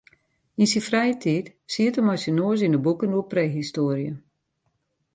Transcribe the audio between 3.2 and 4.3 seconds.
prehistoarje.